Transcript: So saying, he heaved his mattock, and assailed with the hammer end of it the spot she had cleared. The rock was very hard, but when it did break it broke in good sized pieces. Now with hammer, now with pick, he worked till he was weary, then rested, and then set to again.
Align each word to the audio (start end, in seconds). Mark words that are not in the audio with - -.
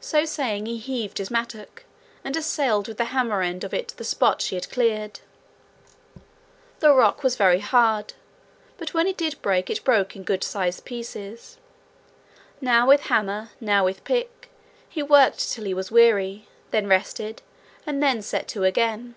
So 0.00 0.24
saying, 0.24 0.66
he 0.66 0.76
heaved 0.78 1.18
his 1.18 1.30
mattock, 1.30 1.84
and 2.24 2.36
assailed 2.36 2.88
with 2.88 2.96
the 2.96 3.04
hammer 3.14 3.42
end 3.42 3.62
of 3.62 3.72
it 3.72 3.94
the 3.96 4.02
spot 4.02 4.42
she 4.42 4.56
had 4.56 4.68
cleared. 4.68 5.20
The 6.80 6.92
rock 6.92 7.22
was 7.22 7.36
very 7.36 7.60
hard, 7.60 8.14
but 8.76 8.92
when 8.92 9.06
it 9.06 9.16
did 9.16 9.40
break 9.42 9.70
it 9.70 9.84
broke 9.84 10.16
in 10.16 10.24
good 10.24 10.42
sized 10.42 10.84
pieces. 10.84 11.58
Now 12.60 12.88
with 12.88 13.02
hammer, 13.02 13.50
now 13.60 13.84
with 13.84 14.02
pick, 14.02 14.50
he 14.88 15.00
worked 15.00 15.52
till 15.52 15.64
he 15.66 15.74
was 15.74 15.92
weary, 15.92 16.48
then 16.72 16.88
rested, 16.88 17.40
and 17.86 18.02
then 18.02 18.22
set 18.22 18.48
to 18.48 18.64
again. 18.64 19.14